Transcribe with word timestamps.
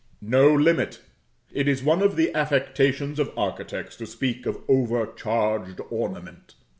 No 0.23 0.51
limit: 0.51 0.99
it 1.51 1.67
is 1.67 1.83
one 1.83 2.01
of 2.01 2.15
the 2.15 2.33
affectations 2.33 3.19
of 3.19 3.31
architects 3.37 3.95
to 3.97 4.07
speak 4.07 4.47
of 4.47 4.57
overcharged 4.67 5.79
ornament. 5.91 6.55